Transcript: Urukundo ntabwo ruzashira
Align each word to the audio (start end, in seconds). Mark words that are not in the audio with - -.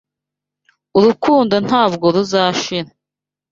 Urukundo 0.97 1.55
ntabwo 1.67 2.05
ruzashira 2.15 2.91